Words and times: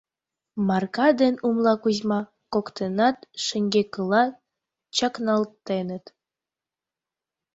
Марка 0.67 1.07
ден 1.21 1.35
Умла 1.47 1.73
Кузьма 1.83 2.19
коктынат 2.53 3.17
шеҥгекыла 3.45 4.23
чакналтеныт. 4.95 6.05